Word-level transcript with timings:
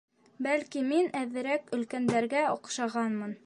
Бәлки 0.45 0.81
мин 0.87 1.11
әҙерәк 1.19 1.69
өлкәндәргә 1.79 2.43
оҡшағанмын. 2.57 3.37